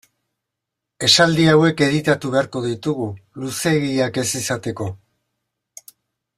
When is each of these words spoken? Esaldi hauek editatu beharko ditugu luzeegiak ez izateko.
Esaldi 1.07 1.45
hauek 1.51 1.83
editatu 1.89 2.33
beharko 2.37 2.63
ditugu 2.65 3.11
luzeegiak 3.43 4.21
ez 4.25 4.27
izateko. 4.43 4.93